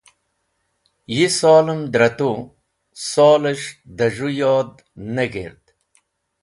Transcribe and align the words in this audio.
Yi 1.15 1.27
solem 1.39 1.81
dra 1.93 2.09
tu, 2.17 2.31
soles̃h 3.09 3.67
da 3.97 4.07
z̃hũ 4.15 4.29
yod 4.39 4.71
ne 5.15 5.25
g̃hird. 5.31 5.63